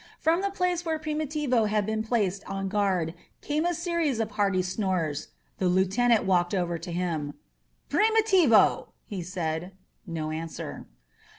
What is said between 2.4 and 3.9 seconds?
on guard came a